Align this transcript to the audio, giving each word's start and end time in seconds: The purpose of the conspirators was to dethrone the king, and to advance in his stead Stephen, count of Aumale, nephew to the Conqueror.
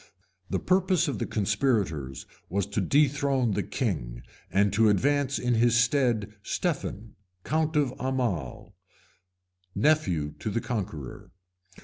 The 0.49 0.57
purpose 0.57 1.07
of 1.07 1.19
the 1.19 1.27
conspirators 1.27 2.25
was 2.49 2.65
to 2.65 2.81
dethrone 2.81 3.51
the 3.51 3.61
king, 3.61 4.23
and 4.51 4.73
to 4.73 4.89
advance 4.89 5.37
in 5.37 5.53
his 5.53 5.75
stead 5.77 6.33
Stephen, 6.41 7.13
count 7.43 7.75
of 7.75 7.93
Aumale, 7.99 8.73
nephew 9.75 10.33
to 10.39 10.49
the 10.49 10.59
Conqueror. 10.61 11.29